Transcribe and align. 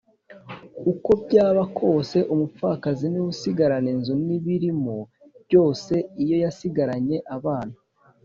uko 0.91 1.09
byaba 1.25 1.63
kose 1.79 2.17
umupfakazi 2.33 3.05
niwe 3.07 3.27
usigarana 3.33 3.89
inzu 3.95 4.13
n’ibirimo 4.25 4.95
byose 5.45 5.93
iyo 6.23 6.35
yasigaranye 6.43 7.17
abana, 7.35 7.75